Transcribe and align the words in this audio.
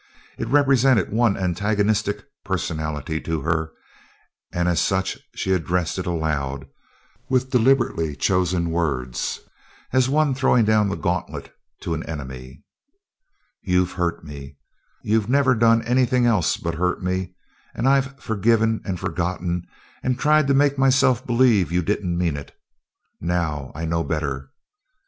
It 0.39 0.47
represented 0.47 1.11
one 1.11 1.37
antagonistic 1.37 2.25
personality 2.43 3.21
to 3.21 3.41
her, 3.41 3.71
and 4.51 4.67
as 4.67 4.81
such 4.81 5.19
she 5.35 5.53
addressed 5.53 5.99
it 5.99 6.07
aloud, 6.07 6.65
with 7.29 7.51
deliberately 7.51 8.15
chosen 8.15 8.71
words, 8.71 9.41
as 9.93 10.09
one 10.09 10.33
throwing 10.33 10.65
down 10.65 10.89
the 10.89 10.95
gauntlet 10.95 11.53
to 11.81 11.93
an 11.93 12.01
enemy. 12.05 12.63
"You've 13.61 13.91
hurt 13.91 14.23
me! 14.25 14.57
You've 15.03 15.29
never 15.29 15.53
done 15.53 15.83
anything 15.83 16.25
else 16.25 16.57
but 16.57 16.73
hurt 16.73 17.03
me, 17.03 17.35
and 17.75 17.87
I've 17.87 18.19
forgiven 18.19 18.81
and 18.83 18.99
forgotten 18.99 19.61
and 20.01 20.17
tried 20.17 20.47
to 20.47 20.55
make 20.55 20.79
myself 20.79 21.23
believe 21.27 21.71
you 21.71 21.83
didn't 21.83 22.17
mean 22.17 22.35
it. 22.37 22.55
Now 23.21 23.71
I 23.75 23.85
know 23.85 24.03
better. 24.03 24.49